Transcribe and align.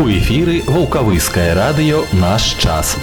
У 0.00 0.08
эфіры 0.08 0.62
вулкавыскае 0.64 1.52
радыё 1.52 1.98
наш 2.16 2.56
час. 2.56 2.96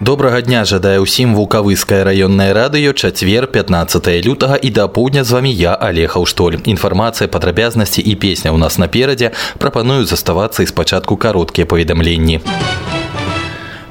Добрага 0.00 0.40
дня 0.40 0.64
жадае 0.64 0.96
ўсім 1.04 1.36
вулкавыскае 1.36 2.00
раённае 2.08 2.56
радыё 2.56 2.96
чацвер 2.96 3.52
15 3.52 4.08
лютага 4.24 4.56
і 4.56 4.72
да 4.72 4.88
поўдня 4.88 5.28
з 5.28 5.36
вамі 5.36 5.52
я 5.52 5.76
алег 5.76 6.16
Аўштоль. 6.16 6.56
Інфармацыя 6.64 7.28
падрабязнасці 7.28 8.00
і 8.00 8.16
песня 8.16 8.48
ў 8.48 8.56
нас 8.56 8.80
наперадзе 8.80 9.36
прапаную 9.60 10.08
заставацца 10.08 10.64
і 10.64 10.70
спачатку 10.72 11.20
кароткія 11.20 11.68
паведамленні. 11.68 12.40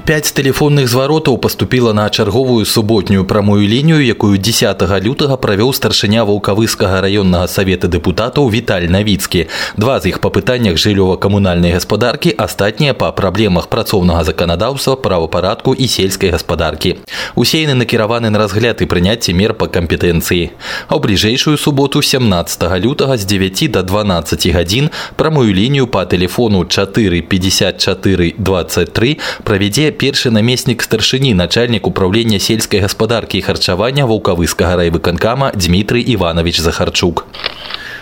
Пяць 0.09 0.33
тэлефонных 0.33 0.87
зваротаў 0.89 1.37
паступіла 1.37 1.93
на 1.93 2.09
чарговую 2.09 2.65
суботнюю 2.65 3.25
прамую 3.25 3.67
лінію, 3.67 4.01
якую 4.01 4.37
10 4.41 4.81
лютага 5.05 5.37
правёў 5.37 5.69
старшыня 5.69 6.25
вулкавыскага 6.25 6.97
раённага 7.05 7.45
савета 7.45 7.85
дэпутатаў 7.85 8.49
Віталь 8.49 8.89
Навіцкі. 8.89 9.45
Два 9.77 9.99
з 9.99 10.09
іх 10.09 10.17
па 10.17 10.33
пытаннях 10.33 10.81
жыллёва-камунальнай 10.81 11.77
гаспадаркі, 11.77 12.33
астатнія 12.33 12.97
па 12.97 13.11
праблемах 13.11 13.69
працоўнага 13.69 14.23
заканадаўства, 14.23 14.95
правапарадку 14.95 15.77
і 15.77 15.85
сельскай 15.85 16.33
гаспадаркі. 16.33 16.97
Усе 17.35 17.61
яны 17.61 17.77
накіраваны 17.77 18.33
на 18.33 18.41
разгляд 18.41 18.81
і 18.81 18.89
прыняцце 18.89 19.37
мер 19.37 19.53
па 19.53 19.69
кампетэнцыі. 19.69 20.49
А 20.89 20.97
ў 20.97 21.05
бліжэйшую 21.05 21.53
суботу 21.61 22.01
17 22.01 22.65
лютага 22.81 23.13
з 23.13 23.29
9 23.29 23.77
до 23.77 23.85
12 23.85 24.57
гадзін 24.57 24.89
прамую 25.21 25.53
лінію 25.53 25.85
па 25.85 26.09
тэлефону 26.09 26.65
4 26.65 27.21
54 27.21 28.33
23 28.41 29.17
правядзе 29.45 29.92
першы 29.93 30.31
намеснік 30.31 30.83
старшыні 30.83 31.33
начальнік 31.33 31.87
управлення 31.87 32.39
сельскай 32.39 32.79
гаспадаркі 32.79 33.37
і 33.37 33.41
харчавання 33.41 34.05
вулкавыскага 34.05 34.75
райвыканкама 34.75 35.53
Дмітрый 35.53 36.01
Іванович 36.01 36.59
Захарчук. 36.59 37.25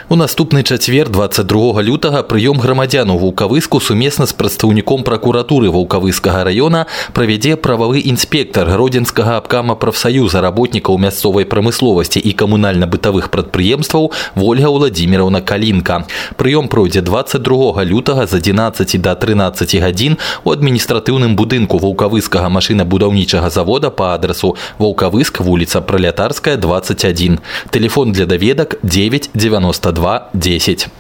У 0.10 0.16
наступны 0.16 0.64
чацвер 0.64 1.10
22 1.10 1.82
лютага 1.82 2.24
прыём 2.24 2.60
грамадзян 2.64 3.10
у 3.12 3.18
вулкавыску 3.18 3.82
сумесна 3.84 4.26
з 4.26 4.32
прадстаўніком 4.32 5.04
пракуратуры 5.04 5.68
вулкавыскага 5.70 6.48
раёна 6.48 6.86
правядзе 7.14 7.58
прававы 7.60 8.00
інспектар 8.08 8.72
гродзенскага 8.72 9.36
абкама 9.38 9.76
прафсаюза 9.76 10.40
работнікаў 10.40 10.98
мясцовай 10.98 11.44
прамысловасці 11.44 12.24
і 12.24 12.32
камунальна-бытавых 12.32 13.28
прадпрыемстваў 13.30 14.12
Вольга 14.36 14.72
Владимировна 14.72 15.42
Калінка. 15.42 16.08
Прыём 16.38 16.72
пройдзе 16.72 17.02
22 17.02 17.84
лютага 17.84 18.28
з 18.28 18.34
11 18.40 19.02
до 19.02 19.16
13 19.16 19.76
гадзін 19.76 20.18
у 20.44 20.56
адміністратыўным 20.56 21.36
будынку 21.36 21.84
вулкавыскага 21.84 22.48
машынабудаўнічага 22.48 23.50
завода 23.50 23.92
па 23.92 24.16
адрасу 24.16 24.56
Вулкавыск 24.80 25.42
вуліца 25.42 25.82
пралятарская 25.82 26.56
21. 26.56 27.40
Телефон 27.72 28.12
для 28.12 28.26
даведак 28.26 28.80
992 28.84 30.01
2.10. 30.03 30.91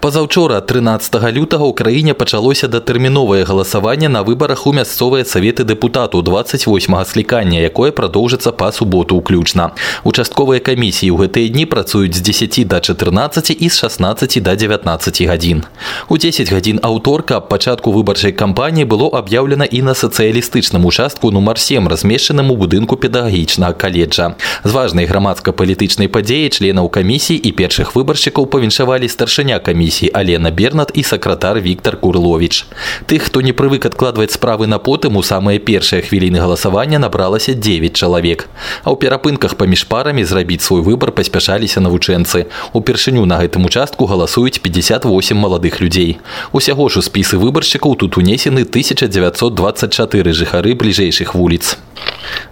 Пазаўчора 0.00 0.60
13 0.60 1.14
лютага 1.32 1.64
ў 1.66 1.74
краіне 1.74 2.14
пачалося 2.14 2.68
датэрміновае 2.68 3.44
галасаванне 3.44 4.08
на 4.08 4.22
выбарах 4.22 4.66
у 4.66 4.72
мясцовыя 4.72 5.24
саветы 5.24 5.64
дэпутату 5.64 6.22
28 6.22 7.04
склікання, 7.04 7.60
якое 7.60 7.90
прадоўжыцца 7.90 8.52
па 8.52 8.70
суботу 8.72 9.16
ўключна. 9.18 9.72
Участковыя 10.04 10.60
камісіі 10.60 11.10
ў 11.10 11.26
гэтыя 11.26 11.48
дні 11.50 11.66
працуюць 11.66 12.14
з 12.14 12.22
10 12.22 12.68
до 12.68 12.80
14 12.80 13.50
і 13.50 13.68
з 13.68 13.74
16 13.74 14.42
до 14.42 14.54
19 14.54 15.22
гадзін. 15.26 15.64
У 16.08 16.18
10 16.18 16.52
гадзін 16.52 16.78
аўторка 16.82 17.42
аб 17.42 17.48
пачатку 17.48 17.90
выбарчай 17.90 18.32
кампаніі 18.32 18.86
было 18.86 19.10
аб'яўлена 19.10 19.64
і 19.64 19.82
на 19.82 19.94
сацыялістычным 19.98 20.86
участку 20.86 21.30
нумар 21.30 21.58
7 21.58 21.88
размешчаным 21.88 22.50
у 22.52 22.56
будынку 22.56 22.96
педагагічнага 22.96 23.72
каледжа. 23.72 24.36
З 24.64 24.70
важнай 24.70 25.06
грамадска-палітычнай 25.10 26.08
падзеі 26.08 26.52
членаў 26.54 26.88
камісій 26.88 27.36
і 27.36 27.50
першых 27.52 27.96
выбаршчыкаў 27.96 28.46
павіншавалі 28.46 29.08
старшыня 29.08 29.55
камісіі 29.58 30.10
Алена 30.14 30.50
Бернат 30.50 30.90
і 30.94 31.02
сакратар 31.02 31.60
Віктор 31.60 31.96
Курлович. 32.00 32.66
Тых, 33.06 33.28
хто 33.28 33.40
не 33.40 33.52
прывык 33.52 33.86
адкладваць 33.86 34.32
справы 34.32 34.66
на 34.66 34.78
потым 34.78 35.16
у 35.16 35.22
самыя 35.22 35.58
першыя 35.58 36.02
хвіліны 36.02 36.38
галасавання 36.38 36.98
набралася 36.98 37.54
9 37.54 37.96
чалавек. 37.96 38.48
А 38.84 38.90
ў 38.90 38.96
перапынках 38.96 39.56
паміж 39.56 39.84
парамі 39.84 40.24
зрабіць 40.24 40.62
свой 40.62 40.82
выбар 40.82 41.12
паспяшаліся 41.12 41.80
навучэнцы. 41.80 42.46
Упершыню 42.72 43.24
на 43.26 43.38
гэтым 43.40 43.66
участку 43.66 44.06
галасуюць 44.06 44.58
58 44.60 45.36
маладых 45.36 45.80
людзей. 45.80 46.18
Усяго 46.52 46.88
ж 46.88 46.98
у 46.98 47.02
спісы 47.02 47.38
выбаршчыкаў 47.38 47.96
тут 47.96 48.16
унесены 48.16 48.62
1924 48.62 50.32
жыхары 50.32 50.74
бліжэйшых 50.74 51.34
вуліц. 51.34 51.76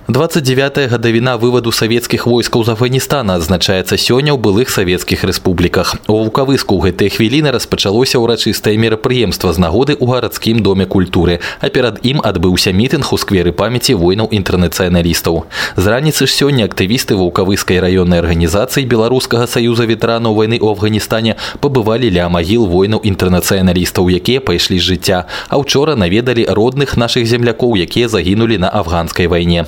29 0.09 0.89
гадавіна 0.89 1.37
вываду 1.37 1.69
савецкіх 1.71 2.25
войскаў 2.25 2.63
з 2.65 2.73
Афганістана 2.73 3.37
адзначаецца 3.37 3.93
сёння 3.93 4.33
ў 4.33 4.41
былых 4.41 4.73
савецкіх 4.73 5.21
рэспубліках. 5.21 6.01
У 6.09 6.17
вулкавыску 6.17 6.81
ў 6.81 6.89
гэтыя 6.89 7.13
хвіліны 7.13 7.53
распачалося 7.53 8.17
ўрачыстае 8.17 8.73
мерапрыемства 8.81 9.53
з 9.53 9.61
нагоды 9.61 9.93
ў 9.93 10.09
гарадскім 10.09 10.65
доме 10.65 10.89
культуры, 10.89 11.45
а 11.61 11.69
перад 11.69 12.01
ім 12.01 12.25
адбыўся 12.25 12.73
мітынг 12.73 13.05
у 13.13 13.21
скверы 13.21 13.53
памяці 13.53 13.93
воінаў 14.01 14.33
інтэрнацыяналістаў. 14.33 15.45
З 15.77 15.85
раніцы 15.85 16.25
ж 16.25 16.33
сёння 16.33 16.65
актывісты 16.65 17.13
вулкавыскай 17.13 17.77
раённай 17.77 18.25
арганізацыі 18.25 18.89
беларускага 18.89 19.45
саюза 19.45 19.85
ветэранаў 19.85 20.33
вайны 20.33 20.57
ў 20.57 20.73
Афганістане 20.73 21.37
пабывалі 21.61 22.09
ля 22.09 22.25
магіл 22.33 22.65
воінаў 22.65 23.05
інтэрнацыяналістаў, 23.05 24.09
якія 24.09 24.41
пайшлі 24.41 24.81
з 24.81 24.89
жыцця, 24.89 25.29
а 25.53 25.61
ўчора 25.61 25.93
наведалі 25.93 26.49
родных 26.49 26.97
нашых 26.97 27.29
землякоў, 27.29 27.77
якія 27.77 28.09
загінулі 28.09 28.57
на 28.57 28.73
афганскай 28.73 29.29
вайне. 29.29 29.62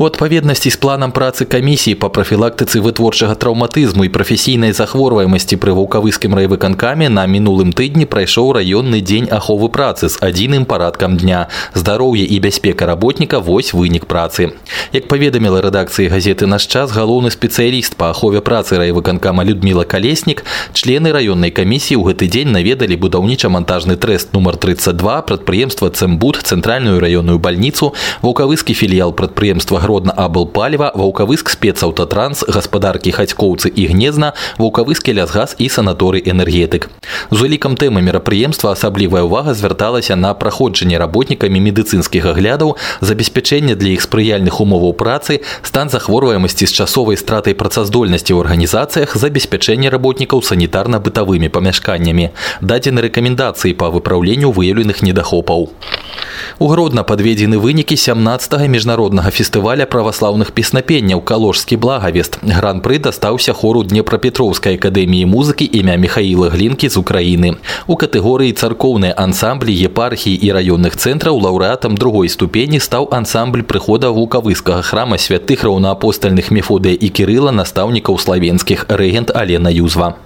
У 0.00 0.04
адпаведнасці 0.04 0.70
з 0.70 0.76
планам 0.76 1.08
працы 1.08 1.48
камісіі 1.48 1.96
па 1.96 2.10
прафілактыцы 2.12 2.84
вытворчага 2.84 3.32
траўматызму 3.40 4.04
і 4.04 4.12
прафесійнай 4.12 4.76
захворваемасці 4.76 5.56
пры 5.56 5.72
вулкавыскім 5.72 6.36
райвыканкаме 6.36 7.08
на 7.08 7.24
мінулым 7.24 7.72
тыдні 7.72 8.04
прайшоў 8.04 8.52
раённы 8.60 9.00
дзень 9.00 9.32
аховы 9.32 9.72
працы 9.72 10.12
з 10.12 10.20
адзіным 10.20 10.68
парадкам 10.68 11.16
дня. 11.16 11.48
Здароўе 11.72 12.28
і 12.28 12.36
бяспека 12.44 12.84
работніка 12.84 13.40
вось 13.40 13.72
вынік 13.72 14.04
працы. 14.04 14.52
Як 14.92 15.08
паведаміла 15.08 15.64
рэдакцыі 15.64 16.12
газеты 16.12 16.44
наш 16.44 16.68
час 16.68 16.92
галоўны 16.92 17.32
спецыяліст 17.32 17.96
па 17.96 18.12
ахове 18.12 18.44
працы 18.44 18.76
райвыканкама 18.76 19.48
Людміла 19.48 19.88
Калеснік, 19.88 20.44
члены 20.76 21.08
раённай 21.16 21.56
камісіі 21.56 21.96
ў 21.96 22.12
гэты 22.12 22.28
дзень 22.28 22.52
наведалі 22.52 23.00
будаўніча-монтажны 23.00 23.96
трэст 23.96 24.36
нумар 24.36 24.60
32 24.60 25.24
прадпрыемства 25.24 25.88
Цэмбуд, 25.88 26.44
цэнтральную 26.44 27.00
раённую 27.00 27.40
бальніцу, 27.40 27.96
вулкавыскі 28.20 28.76
філіял 28.76 29.16
прадпрыемства 29.16 29.86
агродна 29.91 30.13
абыл 30.15 30.47
паліва 30.47 30.91
ваўкавыск 30.95 31.51
спецаўтатранс 31.51 32.45
гаспадаркі 32.47 33.11
хацькоўцы 33.11 33.67
і 33.67 33.91
гнезна 33.91 34.31
вулкавыскі 34.57 35.11
лясгаз 35.11 35.55
і 35.59 35.67
санаторый 35.67 36.23
энергетык. 36.23 36.87
З 37.31 37.39
улікам 37.43 37.75
тэмы 37.75 37.99
мерапрыемства 37.99 38.71
асаблівая 38.71 39.27
ўвага 39.27 39.51
звярталася 39.53 40.15
на 40.15 40.31
праходжанне 40.33 40.95
работнікамі 40.95 41.59
медыцынскіх 41.59 42.23
аглядаў 42.23 42.77
забеспячэнне 43.01 43.75
для 43.75 43.99
іх 43.99 44.07
спрыяльных 44.07 44.63
умоваў 44.63 44.95
працы 44.95 45.43
стан 45.61 45.91
захворваемасці 45.91 46.65
з 46.65 46.71
часовай 46.71 47.19
стратай 47.19 47.53
працаздольнасці 47.53 48.31
ў 48.31 48.47
арганізацыях 48.47 49.19
забеспячэнне 49.19 49.91
работнікаў 49.91 50.39
санітарна-бытавымі 50.39 51.51
памяшканнямі. 51.51 52.31
Дадзены 52.63 53.03
рэкамендацыі 53.11 53.75
па 53.75 53.91
выпраўленню 53.91 54.55
выяўленых 54.55 55.03
недахопаў 55.03 55.67
у 56.60 56.68
гродна 56.68 57.02
падведзены 57.02 57.58
вынікі 57.58 57.96
17 57.96 58.68
міжнароднага 58.68 59.30
фестываля 59.30 59.56
фестываля 59.56 59.86
праваслаўных 59.86 60.52
песнапенняў 60.52 61.20
каложскі 61.24 61.76
благавест 61.76 62.38
гран-пры 62.42 62.98
дастаўся 62.98 63.52
хору 63.52 63.84
днепрапетроўскай 63.84 64.76
акадэміі 64.76 65.24
музыкі 65.26 65.64
імя 65.64 65.96
михаила 65.96 66.50
глінкі 66.50 66.88
з 66.88 66.96
украіны 67.00 67.56
у 67.86 67.96
катэгорыі 67.96 68.52
царкоўныя 68.52 69.14
ансамблі 69.16 69.72
епархіі 69.88 70.36
і 70.36 70.52
раённых 70.52 70.96
цэнтраў 70.96 71.40
лаўрэатам 71.46 71.96
другой 71.96 72.28
ступені 72.28 72.80
стаў 72.80 73.08
ансамбль 73.10 73.62
прыхода 73.62 74.10
вулкавыскага 74.10 74.82
храма 74.82 75.18
святых 75.18 75.64
раўнаапостальных 75.64 76.50
мефодыя 76.50 76.94
і 76.94 77.08
кірыла 77.08 77.50
настаўнікаў 77.50 78.18
славенскіх 78.18 78.86
рэгент 78.88 79.32
алена 79.34 79.70
юзва 79.70 80.16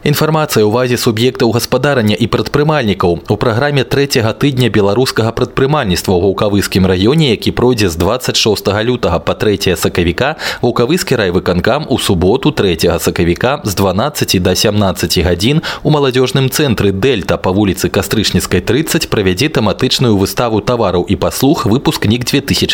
Інфармацыя 0.00 0.64
ў 0.64 0.72
вазе 0.72 0.96
суб'ектаў 0.96 1.50
гаспадарання 1.52 2.16
і 2.16 2.24
прадпрымальнікаў 2.32 3.18
у 3.20 3.34
праграме 3.36 3.84
трэцяга 3.84 4.32
тыдня 4.32 4.72
беларускага 4.72 5.28
прадпрымальніцтва 5.36 6.16
ў 6.16 6.20
гаўкавыскім 6.24 6.88
раёне, 6.88 7.36
які 7.36 7.52
пройдзе 7.52 7.92
з 7.92 8.00
26 8.00 8.64
лютага 8.88 9.20
па 9.20 9.36
3 9.36 9.76
сакавіка, 9.76 10.40
вулкавыскі 10.64 11.20
райвыканкам 11.20 11.84
у 11.92 11.98
суботу 12.00 12.48
3 12.48 12.96
сакавіка 12.96 13.60
з 13.68 13.76
12 13.76 14.40
до 14.40 14.54
17 14.56 15.18
гадзін 15.20 15.60
у 15.84 15.92
маладзёжным 15.92 16.48
цэнтры 16.48 16.96
Дельта 16.96 17.36
па 17.36 17.52
вуліцы 17.52 17.92
кастрычніцкай 17.92 18.64
30 18.64 19.12
правядзе 19.12 19.52
тэматычную 19.52 20.16
выставу 20.16 20.64
тавараў 20.64 21.04
і 21.04 21.20
паслуг 21.20 21.68
выпускнік 21.68 22.24
2018. 22.24 22.72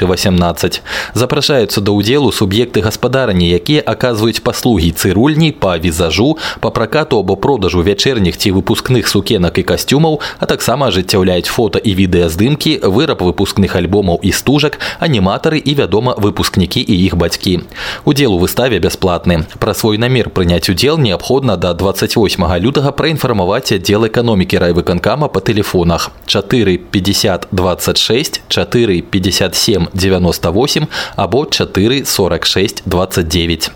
Запрашаюцца 1.19 1.83
да 1.83 1.91
ўдзелу 1.91 2.31
суб'екты 2.31 2.87
гаспадарання, 2.87 3.51
якія 3.51 3.83
аказваюць 3.83 4.47
паслугі 4.47 4.95
цырульні 4.95 5.51
па 5.59 5.75
візажу, 5.75 6.39
па 6.63 6.71
пракату 6.71 7.16
ремонту 7.16 7.20
або 7.20 7.36
продажу 7.36 7.84
вячэрніх 7.84 8.38
ці 8.38 8.52
выпускных 8.52 9.08
сукенак 9.08 9.58
і 9.58 9.64
касцюмаў, 9.64 10.20
а 10.40 10.46
таксама 10.46 10.88
ажыццяўляюць 10.88 11.50
фота 11.50 11.80
і 11.80 11.96
відэаздымкі, 11.96 12.80
выраб 12.84 13.22
выпускных 13.22 13.76
альбомаў 13.76 14.20
і 14.24 14.32
стужак, 14.32 14.80
аніматары 15.00 15.58
і, 15.58 15.76
вядома, 15.76 16.16
выпускнікі 16.18 16.82
і 16.82 16.96
іх 17.06 17.16
бацькі. 17.16 17.60
Удзел 18.06 18.34
у 18.34 18.40
выставе 18.40 18.80
бясплатны. 18.80 19.46
Пра 19.60 19.74
свой 19.74 19.98
намер 19.98 20.30
прыняць 20.30 20.70
удзел 20.70 20.98
неабходна 20.98 21.58
да 21.58 21.74
28 21.74 22.46
лютага 22.60 22.92
праінфармаваць 22.92 23.72
аддзел 23.72 24.06
эканомікі 24.06 24.58
райвыканкама 24.58 25.28
па 25.28 25.40
тэлефонах 25.40 26.12
4 26.26 26.78
50 26.92 27.48
26 27.52 28.42
4 28.48 29.02
57 29.02 29.88
98 29.94 30.88
або 31.16 31.46
4 31.46 32.06
46 32.06 32.84
29. 32.86 33.72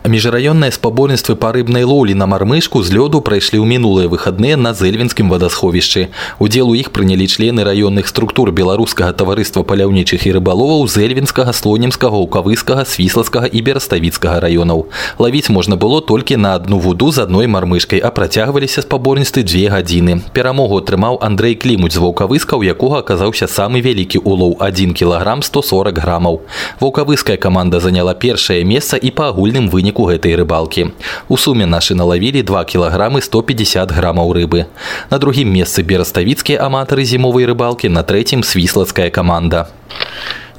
Міжраённыя 0.00 0.72
спаборніцтвы 0.72 1.36
па 1.36 1.52
рыбнай 1.52 1.84
лоўлі 1.84 2.16
на 2.16 2.24
мармышку 2.24 2.80
з 2.80 2.88
лёду 2.88 3.20
прайшлі 3.20 3.60
ў 3.60 3.68
мінулыя 3.68 4.08
выхадныя 4.08 4.56
на 4.56 4.72
зэльвінскім 4.72 5.28
вадасховішчы. 5.28 6.08
Удзел 6.40 6.72
у 6.72 6.74
іх 6.74 6.88
прынялі 6.88 7.28
члены 7.28 7.60
раённых 7.68 8.08
структур 8.08 8.48
беларускага 8.48 9.12
таварыства 9.12 9.60
паляўнічых 9.60 10.24
і 10.24 10.32
рыбаловаў 10.40 10.88
зэльвінскага, 10.88 11.52
слонімскага, 11.52 12.16
укавыскага, 12.16 12.88
свіслацкага 12.88 13.52
і 13.52 13.60
бераставіцкага 13.60 14.40
раёнаў. 14.40 14.88
Лавіць 15.20 15.52
можна 15.52 15.76
было 15.76 16.00
толькі 16.00 16.40
на 16.40 16.56
адну 16.56 16.80
вуду 16.80 17.12
з 17.12 17.28
адной 17.28 17.44
мармышкай, 17.44 18.00
а 18.00 18.08
працягваліся 18.08 18.80
спаборніцтвы 18.80 19.44
дзве 19.44 19.68
гадзіны. 19.68 20.24
Перамогу 20.32 20.80
атрымаў 20.80 21.20
Андрэй 21.20 21.60
Клімуць 21.60 21.92
з 21.92 22.00
ваўкавыска, 22.00 22.56
у 22.56 22.64
якога 22.64 23.04
аказаўся 23.04 23.44
самы 23.44 23.84
вялікі 23.84 24.24
улоў 24.24 24.56
1 24.64 24.96
кілаграм 24.96 25.44
140 25.44 26.00
грамаў. 26.00 26.40
Ваўкавыская 26.80 27.36
каманда 27.36 27.84
заняла 27.84 28.16
першае 28.16 28.64
месца 28.64 28.96
і 28.96 29.12
па 29.12 29.28
агульным 29.28 29.68
выніку 29.68 29.89
выніку 29.89 30.05
гэтай 30.09 30.35
рыбалкі. 30.35 30.91
У 31.29 31.37
суме 31.37 31.65
нашы 31.65 31.95
налавілі 31.95 32.41
2 32.41 32.63
кілаграмы 32.65 33.21
150 33.21 33.91
грамаў 33.91 34.33
рыбы. 34.33 34.65
На 35.09 35.17
другім 35.17 35.51
месцы 35.53 35.83
бераставіцкія 35.83 36.61
аматары 36.61 37.05
зімовай 37.05 37.45
рыбалкі, 37.45 37.89
на 37.89 38.03
трэцім 38.03 38.43
свіслацкая 38.43 39.09
каманда. 39.09 39.67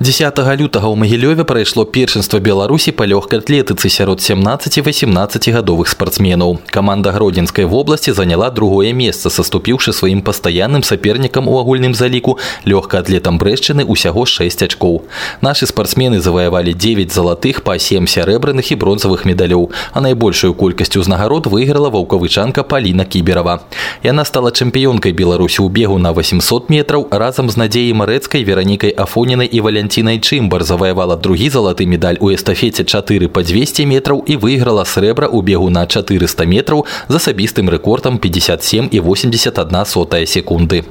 10 0.00 0.36
лютага 0.60 0.92
ў 0.92 0.96
магілёве 0.96 1.44
прайшло 1.48 1.84
першынства 1.88 2.36
беларусі 2.38 2.92
па 2.92 3.08
лёгкай 3.08 3.40
атлетыцы 3.40 3.88
сярод 3.88 4.20
17-18 4.20 5.52
гадовых 5.56 5.88
спартсменаў 5.88 6.60
каманда 6.68 7.12
гродзенскай 7.16 7.64
вобласці 7.64 8.12
заняла 8.12 8.50
другое 8.50 8.92
месца 8.92 9.30
саступіўшы 9.32 9.96
сваім 9.96 10.20
пастаянным 10.20 10.84
сапернікам 10.84 11.48
у 11.48 11.56
агульным 11.58 11.94
заліку 11.96 12.36
лёгкаатлетам 12.68 13.40
брэшчыны 13.40 13.88
ўсяго 13.88 14.26
6 14.28 14.62
ачкоў 14.68 15.08
нашы 15.40 15.64
спартсмены 15.64 16.20
заваявалі 16.20 16.76
9 16.76 17.08
залатых 17.08 17.64
па 17.64 17.78
7 17.78 18.04
сярэбраных 18.04 18.72
і 18.72 18.76
бронзавых 18.76 19.24
медалёў 19.24 19.72
а 19.96 20.04
найбольшую 20.04 20.52
колькасць 20.54 20.96
узнагарод 21.00 21.48
выйграла 21.48 21.88
ваўкавычанка 21.88 22.68
паліна 22.68 23.08
кіберова 23.08 23.64
яна 24.04 24.24
стала 24.28 24.52
чэмпіёнкай 24.52 25.16
беларусі 25.16 25.64
ў 25.64 25.72
бегу 25.72 25.96
на 25.98 26.12
800 26.12 26.68
метраў 26.68 27.08
разам 27.10 27.48
з 27.48 27.56
надзеяй 27.56 27.96
марэцкай 27.96 28.44
веранікай 28.44 28.92
афонінай 28.92 29.48
і 29.48 29.64
валянці 29.64 29.89
Валентина 29.91 30.21
Чымбар 30.21 30.63
заваявала 30.63 31.17
другі 31.17 31.49
залаты 31.49 31.85
медаль 31.85 32.15
у 32.21 32.31
эстафеце 32.31 32.85
4 32.85 33.27
па 33.27 33.43
200 33.43 33.83
метраў 33.83 34.23
і 34.23 34.39
выйграла 34.39 34.87
срэбра 34.87 35.27
ў 35.27 35.43
бегу 35.43 35.67
на 35.67 35.83
400 35.83 36.47
метраў 36.47 36.87
з 37.11 37.19
асабістым 37.19 37.67
рэкордам 37.67 38.15
57 38.15 38.87
і 38.87 38.99
81 39.03 39.85
сотая 39.85 40.25
секунды. 40.25 40.87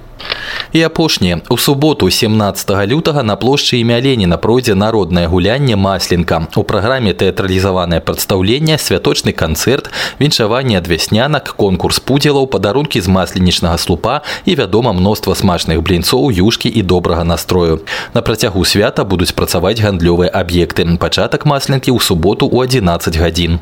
І 0.73 0.83
апошняе 0.83 1.41
у 1.49 1.59
суботу 1.59 2.11
17 2.11 2.71
лютага 2.87 3.23
на 3.23 3.37
плошчы 3.37 3.81
імя 3.81 4.01
Леніна 4.01 4.37
пройдзе 4.37 4.75
народнае 4.75 5.27
гулянне 5.27 5.77
масленка. 5.77 6.47
У 6.57 6.63
праграме 6.63 7.13
тэатралізаванае 7.13 8.01
прадстаўленне, 8.01 8.79
святочны 8.79 9.33
канцэрт, 9.33 9.91
віншаванне 10.21 10.79
ад 10.79 10.87
вяснянак, 10.87 11.55
конкурс 11.57 11.99
пудзелаў, 12.01 12.47
падарункі 12.47 13.01
з 13.01 13.09
масленічнага 13.09 13.79
слупа 13.79 14.23
і 14.45 14.55
вядома 14.55 14.93
мноства 14.93 15.35
смачных 15.35 15.83
блінцоў, 15.83 16.31
юшкі 16.31 16.69
і 16.69 16.83
добрага 16.83 17.25
настрою. 17.25 17.81
На 18.15 18.23
працягу 18.23 18.65
свята 18.90 19.06
будуць 19.06 19.34
працаваць 19.38 19.80
гандлёвыя 19.80 20.30
аб'екты. 20.34 20.86
Пачатак 20.98 21.46
масленкі 21.46 21.94
ў 21.94 22.00
суботу 22.02 22.50
ў 22.50 22.66
11 22.68 23.16
гадзін. 23.16 23.62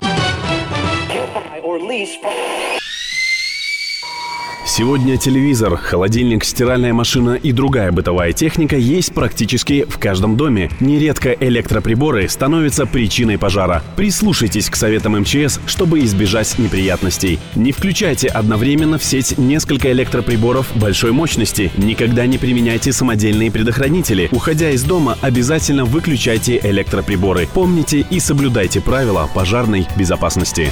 Сегодня 4.78 5.16
телевизор, 5.16 5.76
холодильник, 5.76 6.44
стиральная 6.44 6.94
машина 6.94 7.34
и 7.34 7.50
другая 7.50 7.90
бытовая 7.90 8.32
техника 8.32 8.76
есть 8.76 9.12
практически 9.12 9.82
в 9.82 9.98
каждом 9.98 10.36
доме. 10.36 10.70
Нередко 10.78 11.32
электроприборы 11.32 12.28
становятся 12.28 12.86
причиной 12.86 13.38
пожара. 13.38 13.82
Прислушайтесь 13.96 14.70
к 14.70 14.76
советам 14.76 15.18
МЧС, 15.18 15.58
чтобы 15.66 15.98
избежать 16.04 16.56
неприятностей. 16.60 17.40
Не 17.56 17.72
включайте 17.72 18.28
одновременно 18.28 18.98
в 18.98 19.04
сеть 19.04 19.36
несколько 19.36 19.90
электроприборов 19.90 20.70
большой 20.76 21.10
мощности. 21.10 21.72
Никогда 21.76 22.26
не 22.26 22.38
применяйте 22.38 22.92
самодельные 22.92 23.50
предохранители. 23.50 24.28
Уходя 24.30 24.70
из 24.70 24.84
дома, 24.84 25.18
обязательно 25.22 25.86
выключайте 25.86 26.60
электроприборы. 26.62 27.48
Помните 27.52 28.06
и 28.08 28.20
соблюдайте 28.20 28.80
правила 28.80 29.28
пожарной 29.34 29.88
безопасности. 29.96 30.70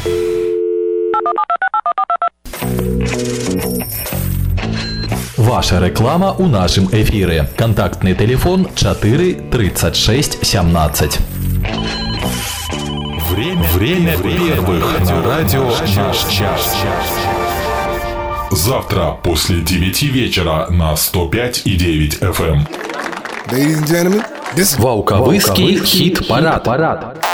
Ваша 5.46 5.80
реклама 5.80 6.32
у 6.38 6.48
нашым 6.48 6.88
эфіры. 6.92 7.48
Кантактны 7.58 8.14
телефон 8.16 8.68
4 8.76 9.34
36 9.52 10.46
17. 10.46 11.20
Время, 13.30 13.64
Время 13.74 14.18
первых 14.18 15.00
на 15.00 15.24
радио 15.24 15.64
«Наш 15.96 16.18
час». 16.30 16.76
Завтра 18.52 19.18
после 19.24 19.62
9 19.62 20.04
вечера 20.04 20.68
на 20.70 20.94
105,9 20.96 22.20
FM. 22.20 22.68
Ladies 23.52 23.80
and 23.80 23.88
gentlemen, 23.88 24.24
this 24.56 24.78
Ваўкавыскі 24.80 25.80
хіт-парад. 25.86 26.64
парад. 26.64 27.26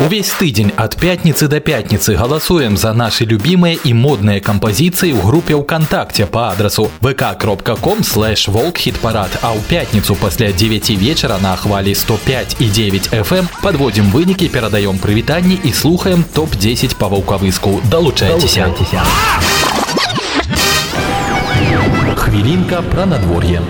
Увесь 0.00 0.28
тыдзень 0.36 0.74
ад 0.76 0.92
пятніцы 1.00 1.48
да 1.48 1.56
пятніцы 1.56 2.16
галасуем 2.20 2.76
за 2.76 2.92
нашы 2.92 3.24
любімыя 3.24 3.80
і 3.80 3.94
модныя 3.96 4.44
кампазіцыі 4.44 5.16
ў 5.16 5.24
групе 5.24 5.56
ўКтакце 5.56 6.28
па 6.28 6.52
адрасу 6.52 6.90
vk.com 7.00 8.04
волк 8.52 8.76
хит-парад 8.76 9.32
а 9.40 9.56
ў 9.56 9.60
пятніцу 9.64 10.12
пасля 10.20 10.52
9 10.52 10.90
вечара 11.00 11.40
на 11.40 11.56
ахвалі 11.56 11.94
105 11.96 12.60
і 12.60 12.68
9 12.68 13.08
FM 13.24 13.48
подводзім 13.64 14.12
вынікі 14.12 14.52
перадаём 14.52 15.00
прывітанні 15.00 15.56
і 15.64 15.72
слухаем 15.72 16.28
топ-10 16.36 17.00
па 17.00 17.08
ваўкавыску 17.08 17.80
далучайцеся 17.88 18.68
хвілінка 22.16 22.82
пра 22.92 23.06
надвор'е 23.06 23.64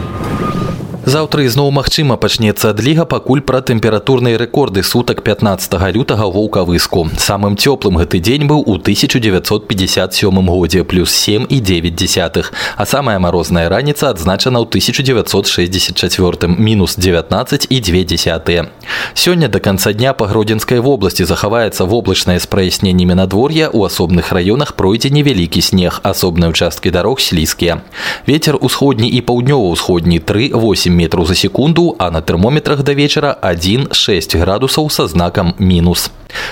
Заўтра 1.10 1.44
ізноў 1.46 1.70
магчыма 1.70 2.16
пачнецца 2.18 2.72
адліга 2.74 3.04
пакуль 3.06 3.38
пра 3.46 3.60
тэмпературныя 3.62 4.38
рэкорды 4.42 4.82
сутак 4.82 5.22
15 5.22 5.78
лютага 5.94 6.26
воўкавыску. 6.26 7.06
Самым 7.14 7.54
цёплым 7.54 8.02
гэты 8.02 8.18
дзень 8.18 8.50
быў 8.50 8.66
у 8.66 8.74
1957 8.74 10.46
годзе 10.50 10.82
плюс 10.82 11.14
7 11.14 11.46
і 11.48 11.60
9 11.60 11.94
десятых, 11.94 12.50
а 12.76 12.86
самая 12.86 13.20
марозная 13.22 13.68
раніца 13.68 14.10
адзначана 14.10 14.58
ў 14.58 14.66
1964 14.66 16.50
мінус 16.58 16.96
19 16.98 17.66
і 17.70 17.80
2 17.80 18.02
десятыя. 18.02 18.66
Сёння 19.14 19.46
да 19.46 19.60
канца 19.62 19.92
дня 19.92 20.12
па 20.12 20.26
гродзенскай 20.26 20.82
вобласці 20.82 21.22
захаваецца 21.22 21.86
воблачнае 21.86 22.42
з 22.42 22.46
праясненнямі 22.50 23.14
надвор'я 23.14 23.70
у 23.70 23.86
асобных 23.86 24.34
раёнах 24.34 24.74
пройдзе 24.74 25.14
невялікі 25.14 25.62
снег, 25.62 26.00
асобныя 26.02 26.50
участкі 26.50 26.90
дарог 26.90 27.22
слізкія. 27.22 27.86
Вецер 28.26 28.58
усходні 28.58 29.06
і 29.06 29.22
паўднёва-ўсходні 29.22 30.18
3-8 30.18 30.96
8 30.96 30.99
метров 31.00 31.26
за 31.26 31.34
секунду, 31.34 31.96
а 31.98 32.10
на 32.10 32.20
термометрах 32.20 32.82
до 32.82 32.92
вечера 32.92 33.38
1-6 33.40 34.38
градусов 34.38 34.92
со 34.92 35.06
знаком 35.06 35.54
минус. 35.58 36.10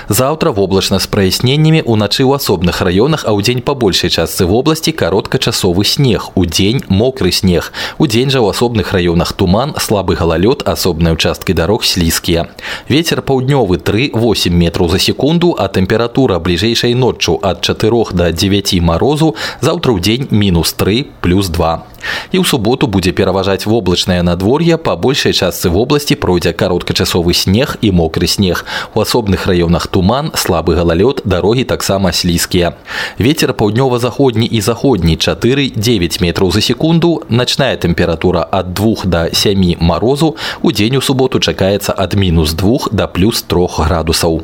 Завтра 0.09 0.51
воблачна 0.51 0.99
з 0.99 1.07
праясненнямі 1.07 1.81
уначы 1.85 2.23
ў 2.23 2.37
асобных 2.37 2.81
раёнах, 2.81 3.25
а 3.25 3.33
ў 3.33 3.41
дзень 3.41 3.61
па 3.61 3.73
большай 3.73 4.09
частцы 4.09 4.45
вобласці 4.45 4.91
кароткачасовы 4.91 5.85
снег, 5.85 6.31
у 6.35 6.45
дзень 6.45 6.83
мокры 6.89 7.31
снег. 7.31 7.73
У 7.97 8.07
дзень 8.07 8.29
жа 8.29 8.39
ў 8.41 8.49
асобных 8.53 8.93
раёнах 8.93 9.33
туман, 9.33 9.75
слабы 9.77 10.15
галалёд, 10.15 10.65
асобныя 10.65 11.13
ўчасткі 11.17 11.53
дарог 11.53 11.83
слізкія. 11.83 12.49
Вецер 12.89 13.21
паўднёвы 13.21 13.77
3-8 13.77 14.49
метраў 14.49 14.89
за 14.89 14.99
секунду, 14.99 15.55
а 15.57 15.67
тэмпература 15.67 16.39
бліжэйшай 16.39 16.93
ноччу 16.93 17.39
ад 17.41 17.61
4 17.61 18.13
до 18.13 18.31
9 18.31 18.81
марозу, 18.81 19.35
заўтра 19.61 19.93
ў 19.93 19.99
дзень 19.99 20.25
мінус 20.31 20.73
3 20.73 21.21
плюс 21.21 21.49
2. 21.49 21.88
І 22.31 22.41
ў 22.41 22.45
суботу 22.45 22.87
будзе 22.87 23.11
пераважаць 23.11 23.65
воблачнае 23.65 24.21
надвор'е, 24.23 24.77
па 24.77 24.95
большай 24.95 25.33
частцы 25.33 25.69
вобласці 25.69 26.15
пройдзе 26.15 26.53
кароткачасовы 26.53 27.33
снег 27.33 27.77
і 27.81 27.91
мокры 27.91 28.27
снег. 28.27 28.65
У 28.95 29.01
асобных 29.01 29.45
раёнах 29.47 29.65
раёнах 29.65 29.87
туман, 29.87 30.31
слабы 30.35 30.75
галалёд, 30.75 31.21
дарогі 31.25 31.63
таксама 31.63 32.11
слізкія. 32.11 32.73
Вецер 33.19 33.53
паўднёва-заходні 33.53 34.45
і 34.45 34.61
заходні 34.61 35.17
4-9 35.17 36.21
метраў 36.21 36.51
за 36.51 36.61
секунду, 36.61 37.23
начная 37.29 37.75
тэмпература 37.75 38.47
ад 38.51 38.73
2 38.73 38.95
до 39.05 39.29
7 39.33 39.75
марозу, 39.79 40.35
у 40.61 40.71
дзень 40.71 40.97
у 40.97 41.01
суботу 41.01 41.39
чакаецца 41.39 41.93
ад 41.97 42.15
мінус 42.15 42.53
2 42.53 42.91
до 42.91 43.07
плюс 43.07 43.41
3 43.41 43.67
градусаў. 43.77 44.43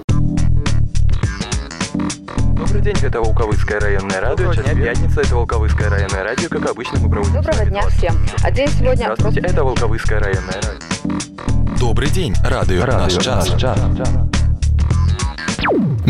День, 2.87 2.99
это 3.03 3.21
Волковыцкое 3.21 3.81
районное 3.81 4.21
радио. 4.21 4.53
Сейчас 4.53 4.67
пятница, 4.67 5.23
это 5.23 5.35
Волковыцкое 5.35 5.91
районное 5.91 6.23
радио. 6.23 6.49
Как 6.49 6.71
обычно, 6.71 7.01
мы 7.01 7.11
проводим... 7.11 7.35
Доброго 7.35 7.65
дня 7.65 7.83
всем. 7.89 8.17
А 8.45 8.51
день 8.53 8.69
сегодня... 8.69 9.13
Здравствуйте, 9.13 9.41
это 9.41 9.65
Волковыцкое 9.65 10.21
районное 10.21 10.55
радио. 10.55 11.79
Добрый 11.81 12.09
день, 12.11 12.37
радио, 12.45 12.85
радио 12.85 13.17
наш 13.17 13.25
час. 13.25 13.49
час. 13.59 13.81
час. 13.99 14.36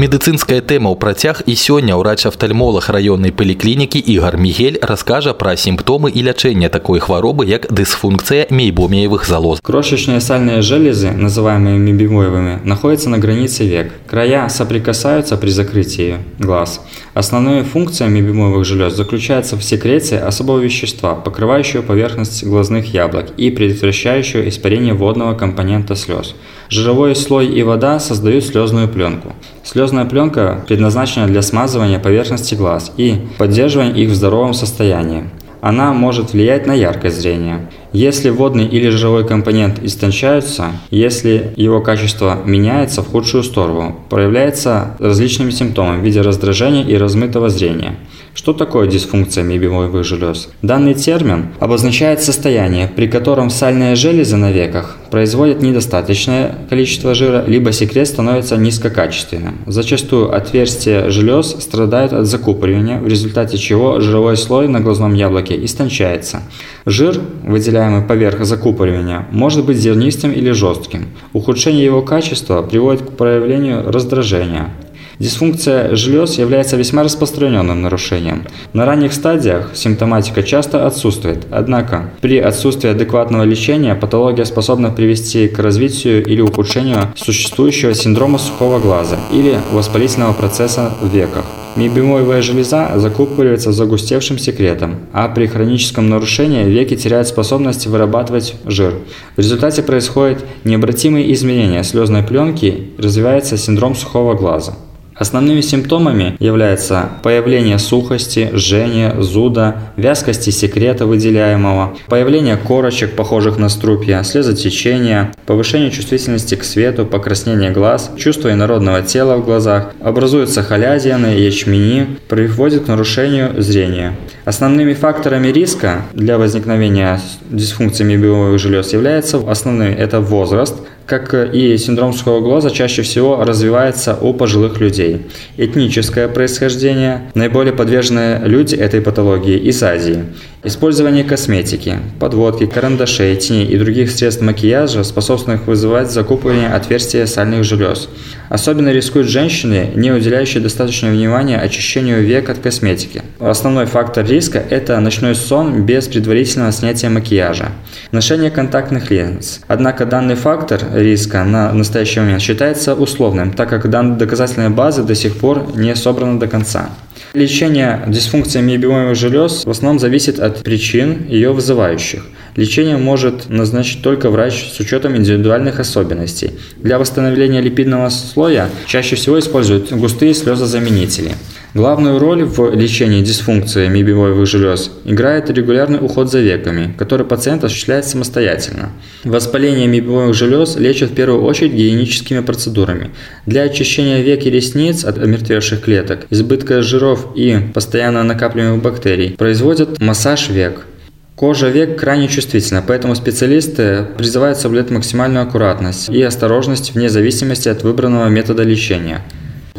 Медыцынская 0.01 0.61
тэма 0.63 0.89
ў 0.89 0.97
працяг 0.97 1.43
і 1.45 1.53
сёння 1.53 1.99
ўрач-афтальмолог 1.99 2.87
раённай 2.89 3.35
паліклінікі 3.35 3.99
Ігар 3.99 4.39
Мігель 4.39 4.79
раскажа 4.81 5.35
пра 5.35 5.59
сімптомы 5.59 6.07
і 6.09 6.23
лячэнне 6.25 6.71
такой 6.71 7.03
хваробы, 7.03 7.45
як 7.45 7.67
дысфункция 7.67 8.47
мейбомеевых 8.49 9.27
залоз. 9.27 9.59
Крошечные 9.61 10.21
сальные 10.21 10.61
железы, 10.61 11.11
называемые 11.11 11.77
мебимоевыми, 11.77 12.61
находятся 12.63 13.09
на 13.09 13.19
границе 13.19 13.67
век. 13.67 13.91
Края 14.07 14.47
соприкасаются 14.47 15.35
при 15.35 15.49
закрытии 15.49 16.19
глаз. 16.39 16.79
Основная 17.13 17.65
функция 17.65 18.07
мебимоевых 18.07 18.65
желез 18.65 18.95
заключается 18.95 19.57
в 19.57 19.63
секреции 19.63 20.17
особого 20.17 20.59
вещества, 20.59 21.15
покрывающего 21.15 21.81
поверхность 21.81 22.45
глазных 22.45 22.93
яблок 22.93 23.31
и 23.35 23.51
предотвращающего 23.51 24.47
испарение 24.47 24.93
водного 24.93 25.35
компонента 25.35 25.95
слез. 25.95 26.33
Жировой 26.69 27.15
слой 27.17 27.47
и 27.47 27.61
вода 27.63 27.99
создают 27.99 28.45
слезную 28.45 28.87
пленку. 28.87 29.35
Слезная 29.64 30.04
пленка 30.04 30.64
предназначена 30.68 31.26
для 31.26 31.42
смазывания 31.42 31.98
поверхности 31.98 32.54
глаз 32.54 32.92
и 32.96 33.26
поддерживания 33.38 33.92
их 33.92 34.10
в 34.10 34.14
здоровом 34.14 34.54
состоянии. 34.54 35.24
Она 35.60 35.92
может 35.92 36.32
влиять 36.32 36.66
на 36.66 36.72
яркость 36.72 37.20
зрения. 37.20 37.68
Если 37.92 38.30
водный 38.30 38.66
или 38.66 38.88
жировой 38.88 39.26
компонент 39.26 39.82
истончаются, 39.82 40.66
если 40.90 41.52
его 41.56 41.80
качество 41.80 42.38
меняется 42.44 43.02
в 43.02 43.08
худшую 43.08 43.42
сторону, 43.42 43.96
проявляется 44.08 44.96
различными 45.00 45.50
симптомами 45.50 46.00
в 46.00 46.04
виде 46.04 46.20
раздражения 46.20 46.84
и 46.84 46.96
размытого 46.96 47.48
зрения. 47.48 47.96
Что 48.36 48.52
такое 48.52 48.86
дисфункция 48.86 49.42
мебелевых 49.44 50.04
желез? 50.04 50.50
Данный 50.60 50.92
термин 50.92 51.46
обозначает 51.58 52.22
состояние, 52.22 52.86
при 52.86 53.08
котором 53.08 53.48
сальные 53.48 53.96
железы 53.96 54.36
на 54.36 54.52
веках 54.52 54.98
производят 55.10 55.62
недостаточное 55.62 56.54
количество 56.68 57.14
жира, 57.14 57.44
либо 57.46 57.72
секрет 57.72 58.06
становится 58.06 58.58
низкокачественным. 58.58 59.60
Зачастую 59.66 60.34
отверстия 60.36 61.08
желез 61.08 61.46
страдают 61.46 62.12
от 62.12 62.26
закупоривания, 62.26 63.00
в 63.00 63.08
результате 63.08 63.56
чего 63.56 64.00
жировой 64.00 64.36
слой 64.36 64.68
на 64.68 64.80
глазном 64.80 65.14
яблоке 65.14 65.64
истончается. 65.64 66.42
Жир, 66.84 67.18
выделяемый 67.42 68.02
поверх 68.02 68.44
закупоривания, 68.44 69.26
может 69.32 69.64
быть 69.64 69.78
зернистым 69.78 70.32
или 70.32 70.50
жестким. 70.50 71.06
Ухудшение 71.32 71.86
его 71.86 72.02
качества 72.02 72.60
приводит 72.60 73.00
к 73.00 73.16
проявлению 73.16 73.90
раздражения, 73.90 74.74
Дисфункция 75.18 75.96
желез 75.96 76.36
является 76.36 76.76
весьма 76.76 77.02
распространенным 77.02 77.80
нарушением. 77.80 78.44
На 78.74 78.84
ранних 78.84 79.14
стадиях 79.14 79.70
симптоматика 79.74 80.42
часто 80.42 80.86
отсутствует, 80.86 81.46
однако 81.50 82.10
при 82.20 82.38
отсутствии 82.38 82.90
адекватного 82.90 83.44
лечения 83.44 83.94
патология 83.94 84.44
способна 84.44 84.90
привести 84.90 85.48
к 85.48 85.58
развитию 85.58 86.22
или 86.24 86.42
ухудшению 86.42 87.14
существующего 87.16 87.94
синдрома 87.94 88.38
сухого 88.38 88.78
глаза 88.78 89.16
или 89.32 89.58
воспалительного 89.72 90.34
процесса 90.34 90.92
в 91.00 91.08
веках. 91.08 91.44
Мебимоевая 91.76 92.40
железа 92.40 92.92
закупоривается 92.96 93.70
загустевшим 93.70 94.38
секретом, 94.38 94.96
а 95.12 95.28
при 95.28 95.46
хроническом 95.46 96.08
нарушении 96.08 96.64
веки 96.64 96.96
теряют 96.96 97.28
способность 97.28 97.86
вырабатывать 97.86 98.54
жир. 98.64 98.94
В 99.36 99.38
результате 99.38 99.82
происходят 99.82 100.42
необратимые 100.64 101.32
изменения 101.34 101.82
слезной 101.84 102.22
пленки, 102.22 102.92
развивается 102.96 103.58
синдром 103.58 103.94
сухого 103.94 104.34
глаза. 104.34 104.74
Основными 105.18 105.62
симптомами 105.62 106.36
являются 106.40 107.08
появление 107.22 107.78
сухости, 107.78 108.50
жжения, 108.52 109.18
зуда, 109.20 109.76
вязкости 109.96 110.50
секрета 110.50 111.06
выделяемого, 111.06 111.96
появление 112.08 112.58
корочек, 112.58 113.16
похожих 113.16 113.56
на 113.56 113.70
струпья, 113.70 114.22
слезотечение, 114.22 115.32
повышение 115.46 115.90
чувствительности 115.90 116.54
к 116.54 116.64
свету, 116.64 117.06
покраснение 117.06 117.70
глаз, 117.70 118.10
чувство 118.18 118.52
инородного 118.52 119.00
тела 119.00 119.36
в 119.36 119.44
глазах, 119.44 119.92
образуются 120.02 120.62
халязины, 120.62 121.28
ячмени, 121.28 122.18
приводит 122.28 122.84
к 122.84 122.88
нарушению 122.88 123.62
зрения. 123.62 124.14
Основными 124.44 124.92
факторами 124.92 125.48
риска 125.48 126.02
для 126.12 126.36
возникновения 126.36 127.20
дисфункции 127.48 128.04
мебелевых 128.04 128.58
желез 128.58 128.92
являются 128.92 129.38
основные– 129.50 129.94
это 129.96 130.20
возраст, 130.20 130.76
как 131.06 131.32
и 131.34 131.76
синдром 131.78 132.12
сухого 132.12 132.40
глаза, 132.40 132.70
чаще 132.70 133.02
всего 133.02 133.42
развивается 133.44 134.14
у 134.20 134.34
пожилых 134.34 134.80
людей. 134.80 135.22
Этническое 135.56 136.28
происхождение. 136.28 137.30
Наиболее 137.34 137.72
подверженные 137.72 138.40
люди 138.44 138.74
этой 138.74 139.00
патологии 139.00 139.56
из 139.56 139.82
Азии. 139.82 140.24
Использование 140.64 141.22
косметики, 141.22 142.00
подводки, 142.18 142.66
карандашей, 142.66 143.36
теней 143.36 143.66
и 143.66 143.78
других 143.78 144.10
средств 144.10 144.42
макияжа, 144.42 145.04
способных 145.04 145.68
вызывать 145.68 146.10
закупывание 146.10 146.70
отверстия 146.70 147.26
сальных 147.26 147.62
желез. 147.62 148.08
Особенно 148.48 148.88
рискуют 148.88 149.28
женщины, 149.28 149.90
не 149.94 150.10
уделяющие 150.10 150.60
достаточного 150.60 151.12
внимания 151.12 151.58
очищению 151.58 152.20
век 152.22 152.48
от 152.48 152.58
косметики. 152.58 153.22
Основной 153.38 153.86
фактор 153.86 154.26
риска– 154.26 154.58
это 154.70 154.98
ночной 154.98 155.36
сон 155.36 155.84
без 155.84 156.08
предварительного 156.08 156.72
снятия 156.72 157.10
макияжа. 157.10 157.70
Ношение 158.10 158.50
контактных 158.50 159.10
линз. 159.12 159.60
Однако 159.68 160.04
данный 160.04 160.34
фактор 160.34 160.80
риска 160.96 161.44
на 161.44 161.72
настоящий 161.72 162.20
момент 162.20 162.42
считается 162.42 162.94
условным, 162.94 163.52
так 163.52 163.68
как 163.68 163.88
данная 163.90 164.16
доказательная 164.16 164.70
база 164.70 165.02
до 165.02 165.14
сих 165.14 165.36
пор 165.36 165.76
не 165.76 165.94
собрана 165.94 166.40
до 166.40 166.46
конца. 166.46 166.90
Лечение 167.34 168.02
дисфункции 168.06 168.60
миобиомовых 168.60 169.14
желез 169.14 169.64
в 169.64 169.70
основном 169.70 169.98
зависит 169.98 170.38
от 170.38 170.62
причин 170.62 171.26
ее 171.28 171.52
вызывающих. 171.52 172.26
Лечение 172.56 172.96
может 172.96 173.50
назначить 173.50 174.02
только 174.02 174.30
врач 174.30 174.72
с 174.72 174.80
учетом 174.80 175.16
индивидуальных 175.16 175.78
особенностей. 175.78 176.52
Для 176.78 176.98
восстановления 176.98 177.60
липидного 177.60 178.08
слоя 178.08 178.70
чаще 178.86 179.16
всего 179.16 179.38
используют 179.38 179.92
густые 179.92 180.32
слезозаменители. 180.32 181.32
Главную 181.76 182.18
роль 182.18 182.42
в 182.42 182.74
лечении 182.74 183.22
дисфункции 183.22 183.86
мебиевых 183.88 184.46
желез 184.46 184.90
играет 185.04 185.50
регулярный 185.50 185.98
уход 186.00 186.30
за 186.30 186.40
веками, 186.40 186.94
который 186.96 187.26
пациент 187.26 187.64
осуществляет 187.64 188.06
самостоятельно. 188.06 188.92
Воспаление 189.24 189.86
мебиевых 189.86 190.32
желез 190.32 190.76
лечат 190.76 191.10
в 191.10 191.14
первую 191.14 191.44
очередь 191.44 191.72
гигиеническими 191.72 192.40
процедурами. 192.40 193.10
Для 193.44 193.64
очищения 193.64 194.22
век 194.22 194.46
и 194.46 194.50
ресниц 194.50 195.04
от 195.04 195.18
омертвевших 195.18 195.82
клеток, 195.82 196.20
избытка 196.30 196.80
жиров 196.80 197.26
и 197.36 197.58
постоянно 197.74 198.22
накапливаемых 198.22 198.82
бактерий 198.82 199.32
производят 199.32 200.00
массаж 200.00 200.48
век. 200.48 200.86
Кожа 201.34 201.68
век 201.68 202.00
крайне 202.00 202.28
чувствительна, 202.28 202.82
поэтому 202.86 203.14
специалисты 203.14 204.06
призывают 204.16 204.56
соблюдать 204.56 204.90
максимальную 204.90 205.42
аккуратность 205.42 206.08
и 206.08 206.22
осторожность 206.22 206.94
вне 206.94 207.10
зависимости 207.10 207.68
от 207.68 207.82
выбранного 207.82 208.28
метода 208.28 208.62
лечения. 208.62 209.20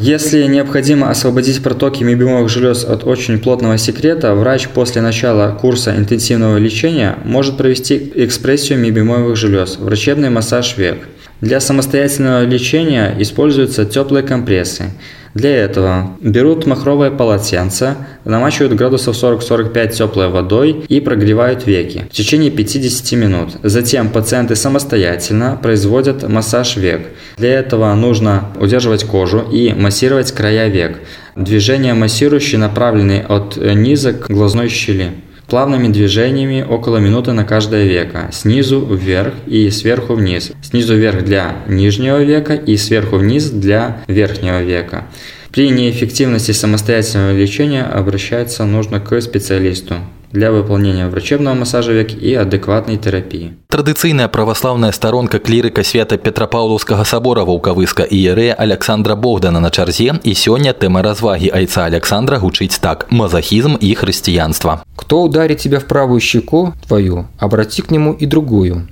Если 0.00 0.44
необходимо 0.46 1.10
освободить 1.10 1.60
протоки 1.60 2.04
мебимовых 2.04 2.48
желез 2.48 2.84
от 2.84 3.02
очень 3.04 3.40
плотного 3.40 3.78
секрета, 3.78 4.32
врач 4.34 4.68
после 4.68 5.02
начала 5.02 5.50
курса 5.60 5.96
интенсивного 5.96 6.56
лечения 6.56 7.16
может 7.24 7.56
провести 7.56 8.12
экспрессию 8.14 8.78
мебимовых 8.78 9.36
желез, 9.36 9.76
врачебный 9.76 10.30
массаж 10.30 10.76
век. 10.76 11.08
Для 11.40 11.58
самостоятельного 11.58 12.44
лечения 12.44 13.16
используются 13.18 13.84
теплые 13.84 14.22
компрессы. 14.22 14.92
Для 15.34 15.54
этого 15.56 16.16
берут 16.20 16.66
махровое 16.66 17.10
полотенце, 17.10 17.96
намачивают 18.24 18.74
градусов 18.74 19.16
40-45 19.16 19.92
теплой 19.92 20.28
водой 20.28 20.84
и 20.88 21.00
прогревают 21.00 21.66
веки 21.66 22.04
в 22.10 22.14
течение 22.14 22.50
50 22.50 23.12
минут. 23.18 23.50
Затем 23.62 24.08
пациенты 24.10 24.56
самостоятельно 24.56 25.58
производят 25.62 26.28
массаж 26.28 26.76
век. 26.76 27.08
Для 27.36 27.54
этого 27.54 27.94
нужно 27.94 28.48
удерживать 28.58 29.04
кожу 29.04 29.40
и 29.40 29.72
массировать 29.72 30.32
края 30.32 30.68
век. 30.68 30.98
Движения 31.36 31.94
массирующие 31.94 32.58
направлены 32.58 33.24
от 33.28 33.56
низа 33.56 34.12
к 34.12 34.28
глазной 34.28 34.68
щели 34.68 35.12
плавными 35.48 35.88
движениями 35.88 36.64
около 36.68 36.98
минуты 36.98 37.32
на 37.32 37.44
каждое 37.44 37.86
веко, 37.86 38.28
снизу 38.32 38.80
вверх 38.80 39.34
и 39.46 39.70
сверху 39.70 40.14
вниз. 40.14 40.52
Снизу 40.62 40.94
вверх 40.94 41.24
для 41.24 41.56
нижнего 41.66 42.22
века 42.22 42.54
и 42.54 42.76
сверху 42.76 43.16
вниз 43.16 43.50
для 43.50 44.02
верхнего 44.06 44.62
века. 44.62 45.06
При 45.50 45.70
неэффективности 45.70 46.52
самостоятельного 46.52 47.36
лечения 47.36 47.82
обращаться 47.82 48.64
нужно 48.64 49.00
к 49.00 49.20
специалисту 49.20 49.94
для 50.33 50.51
выполнения 50.51 51.07
врачебного 51.07 51.53
массажа 51.53 51.93
век 51.93 52.11
и 52.11 52.33
адекватной 52.33 52.97
терапии. 52.97 53.53
Традыцыйная 53.69 54.27
праваслаўная 54.27 54.91
старонка 54.91 55.39
клірыка 55.39 55.83
свята 55.83 56.17
петрапаўлаўскага 56.17 57.05
сабора 57.05 57.45
ваўкавыска 57.45 58.03
іерэя 58.03 58.55
Александра 58.55 59.15
Богдана 59.15 59.59
на 59.59 59.69
чарзе 59.69 60.17
і 60.23 60.33
сёння 60.33 60.73
тэма 60.73 61.03
развагі 61.03 61.53
айца 61.53 61.85
Александра 61.85 62.39
гучыць 62.39 62.81
так 62.81 63.05
мазахізм 63.11 63.75
и 63.75 63.93
христианство. 63.93 64.83
Кто 64.95 65.21
ударит 65.21 65.59
тебя 65.59 65.79
в 65.79 65.85
правую 65.85 66.19
щеку 66.19 66.73
твою, 66.87 67.27
обрати 67.37 67.83
к 67.83 67.91
нему 67.91 68.13
и 68.13 68.25
другую. 68.25 68.87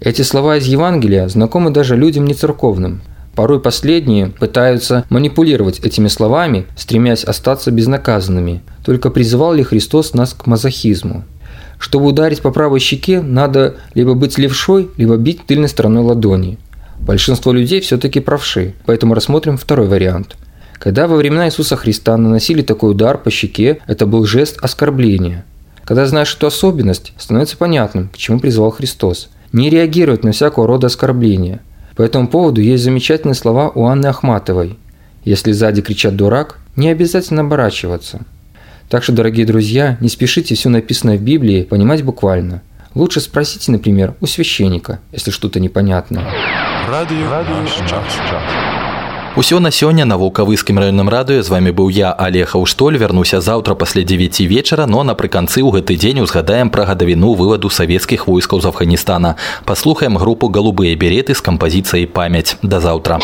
Эти 0.00 0.22
слова 0.22 0.58
из 0.58 0.66
Евангелия 0.66 1.28
знакомы 1.28 1.70
даже 1.70 1.96
людям 1.96 2.24
нецерковным. 2.24 3.00
Порой 3.35 3.59
последние 3.59 4.27
пытаются 4.27 5.05
манипулировать 5.09 5.79
этими 5.79 6.07
словами, 6.07 6.65
стремясь 6.75 7.23
остаться 7.23 7.71
безнаказанными. 7.71 8.61
Только 8.83 9.09
призывал 9.09 9.53
ли 9.53 9.63
Христос 9.63 10.13
нас 10.13 10.33
к 10.33 10.45
мазохизму? 10.45 11.23
Чтобы 11.77 12.07
ударить 12.07 12.41
по 12.41 12.51
правой 12.51 12.79
щеке, 12.79 13.21
надо 13.21 13.77
либо 13.93 14.13
быть 14.13 14.37
левшой, 14.37 14.89
либо 14.97 15.15
бить 15.15 15.45
тыльной 15.45 15.69
стороной 15.69 16.03
ладони. 16.03 16.57
Большинство 16.99 17.53
людей 17.53 17.79
все-таки 17.79 18.19
правши, 18.19 18.73
поэтому 18.85 19.13
рассмотрим 19.13 19.57
второй 19.57 19.87
вариант. 19.87 20.35
Когда 20.73 21.07
во 21.07 21.15
времена 21.15 21.47
Иисуса 21.47 21.75
Христа 21.75 22.17
наносили 22.17 22.61
такой 22.61 22.91
удар 22.91 23.17
по 23.17 23.31
щеке, 23.31 23.79
это 23.87 24.05
был 24.05 24.25
жест 24.25 24.57
оскорбления. 24.61 25.45
Когда 25.83 26.05
знаешь 26.05 26.35
эту 26.35 26.47
особенность, 26.47 27.13
становится 27.17 27.57
понятным, 27.57 28.09
к 28.09 28.17
чему 28.17 28.39
призвал 28.39 28.71
Христос. 28.71 29.29
Не 29.51 29.69
реагировать 29.69 30.23
на 30.23 30.31
всякого 30.31 30.67
рода 30.67 30.87
оскорбления. 30.87 31.61
По 31.99 32.03
этому 32.03 32.29
поводу 32.29 32.61
есть 32.61 32.85
замечательные 32.85 33.35
слова 33.35 33.71
у 33.75 33.85
Анны 33.85 34.05
Ахматовой. 34.05 34.79
Если 35.25 35.51
сзади 35.51 35.81
кричат 35.81 36.15
«дурак», 36.15 36.57
не 36.77 36.87
обязательно 36.87 37.41
оборачиваться. 37.41 38.21
Так 38.87 39.03
что, 39.03 39.11
дорогие 39.11 39.45
друзья, 39.45 39.97
не 39.99 40.07
спешите 40.07 40.55
все 40.55 40.69
написанное 40.69 41.17
в 41.17 41.21
Библии 41.21 41.63
понимать 41.63 42.03
буквально. 42.03 42.61
Лучше 42.95 43.19
спросите, 43.19 43.73
например, 43.73 44.13
у 44.21 44.27
священника, 44.27 45.01
если 45.11 45.31
что-то 45.31 45.59
непонятно. 45.59 46.23
Радыё 46.87 47.29
наш 47.29 47.75
час. 47.89 48.78
Усё 49.36 49.58
на 49.58 49.70
сёння 49.70 50.04
на 50.04 50.16
вулкавыскім 50.16 50.78
раённым 50.78 51.10
радыё 51.10 51.42
з 51.42 51.50
вами 51.50 51.70
быў 51.70 51.90
я 51.90 52.12
Олег 52.12 52.54
Аўштоль 52.54 52.96
вярнуся 52.96 53.40
заўтра 53.40 53.74
пасля 53.74 54.04
9 54.04 54.40
вечара 54.46 54.86
но 54.86 55.02
напрыканцы 55.02 55.58
ў 55.58 55.74
гэты 55.74 55.98
дзень 55.98 56.22
узгадаем 56.22 56.70
пра 56.70 56.86
гадавіну 56.86 57.34
вываду 57.34 57.68
савецкіх 57.68 58.28
войскаў 58.28 58.62
з 58.62 58.70
Афганістана 58.70 59.34
паслухаем 59.64 60.18
групу 60.18 60.46
галубыя 60.46 60.94
береты 60.94 61.34
з 61.34 61.42
кампазіцыяй 61.42 62.06
памяць 62.06 62.54
да 62.62 62.78
заўтра. 62.78 63.18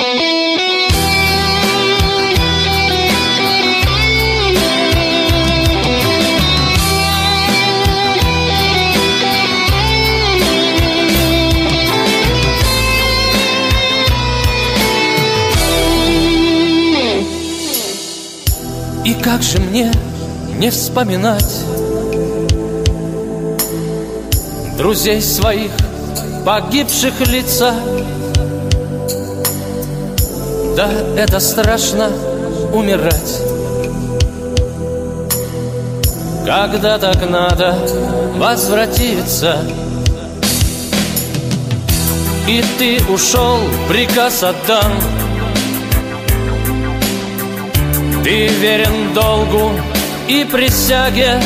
И 19.05 19.13
как 19.13 19.43
же 19.43 19.59
мне 19.59 19.91
не 20.57 20.71
вспоминать 20.71 21.63
Друзей 24.77 25.21
своих, 25.21 25.71
погибших 26.45 27.13
лица? 27.27 27.73
Да, 30.75 30.89
это 31.15 31.39
страшно 31.39 32.09
умирать. 32.73 33.41
Когда 36.45 36.97
так 36.99 37.29
надо 37.29 37.77
возвратиться? 38.35 39.59
И 42.49 42.63
ты 42.77 42.99
ушел, 43.09 43.59
приказ 43.87 44.43
отдан 44.43 44.91
Ты 48.25 48.47
верен 48.47 49.13
долгу 49.13 49.69
и 50.27 50.43
присяге. 50.45 51.39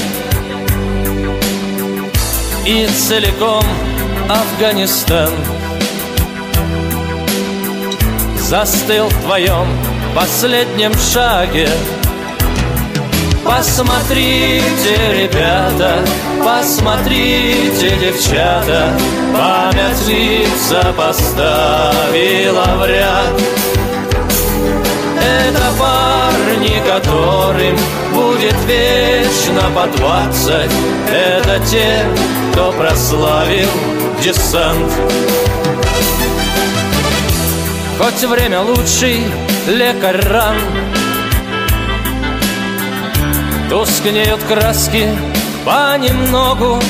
И 2.66 2.88
целиком 2.88 3.66
Афганистан. 4.30 5.30
Застыл 8.38 9.10
в 9.10 9.24
твоем 9.24 9.68
последнем 10.16 10.94
шаге. 10.94 11.68
Посмотрите, 13.44 14.96
ребята, 15.12 16.00
посмотрите, 16.42 17.98
девчата. 18.00 18.98
Память 19.34 20.08
лица 20.08 20.94
поставила 20.96 22.78
в 22.78 22.88
ряд 22.88 23.70
Это 25.30 25.72
парни, 25.78 26.82
которым 26.88 27.78
будет 28.14 28.56
вечно 28.66 29.70
по 29.76 29.86
двадцать. 29.98 30.72
Это 31.12 31.60
те, 31.70 32.04
кто 32.52 32.72
прославил 32.72 33.70
десант. 34.24 34.92
Хоть 38.00 38.24
время 38.24 38.62
лучший 38.62 39.24
лекарь 39.68 40.20
ран. 40.28 40.56
Тускнеют 43.70 44.42
краски 44.44 45.08
понемногу. 45.64 46.82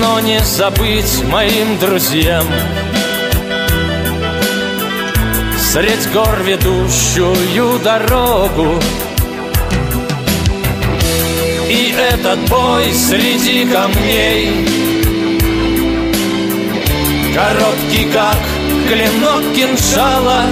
Но 0.00 0.20
не 0.20 0.40
забыть 0.40 1.24
моим 1.24 1.78
друзьям 1.78 2.44
Средь 5.70 6.10
гор 6.14 6.40
ведущую 6.44 7.78
дорогу. 7.80 8.80
И 11.68 11.94
этот 11.94 12.38
бой 12.48 12.90
среди 12.94 13.66
камней. 13.70 14.66
Короткий, 17.34 18.10
как 18.10 18.38
клинок 18.88 19.42
кинжала. 19.54 20.44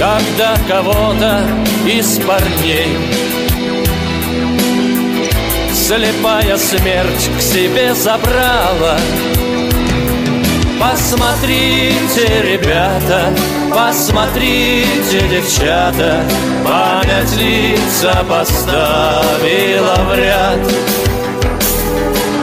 Когда 0.00 0.56
кого-то 0.66 1.46
из 1.86 2.18
парней. 2.26 2.98
Слепая 5.72 6.56
смерть 6.56 7.30
к 7.38 7.40
себе 7.40 7.94
забрала 7.94 8.98
Посмотрите, 10.82 12.42
ребята, 12.42 13.32
посмотрите, 13.70 15.20
девчата. 15.30 16.24
Память 16.64 17.36
лица 17.36 18.24
поставила 18.28 19.94
в 20.08 20.18
ряд. 20.18 20.58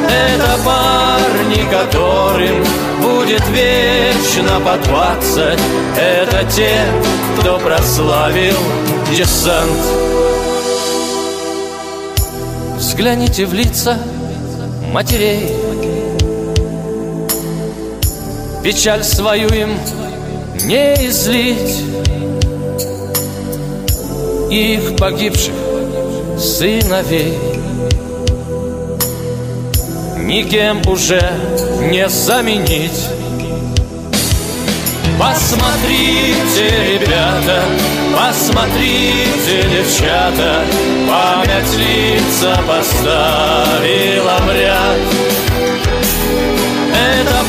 Это 0.10 0.58
парни, 0.64 1.70
которым 1.70 2.64
будет 3.02 3.44
вечно 3.50 4.62
по 4.62 4.78
двадцать. 4.88 5.60
Это 5.98 6.50
те, 6.50 6.80
кто 7.40 7.60
прославил 7.60 8.56
десант. 9.12 9.82
Взгляните 12.78 13.46
в 13.46 13.54
лица 13.54 13.98
матерей 14.94 15.69
Печаль 18.64 19.04
свою 19.04 19.50
им 19.50 19.78
не 20.64 20.94
излить. 21.08 21.84
Их 24.52 24.96
погибших 24.98 25.54
сыновей 26.40 27.38
Никем 30.30 30.80
уже 30.88 31.20
не 31.90 32.08
заменить. 32.08 33.08
Посмотрите, 35.18 37.00
ребята, 37.00 37.64
посмотрите, 38.16 39.64
девчата 39.72 40.64
Память 41.10 41.76
лица 41.76 42.62
поставила 42.68 44.38
в 44.46 44.54
ряд. 44.54 44.98
Это 46.94 47.44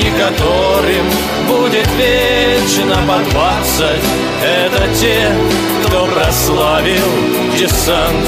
парни, 0.00 0.10
которым 0.18 1.06
будет 1.48 1.88
вечно 1.96 2.96
по 3.06 3.30
двадцать. 3.30 4.02
Это 4.42 4.94
те, 4.94 5.28
кто 5.86 6.06
прославил 6.06 7.06
десант 7.58 8.26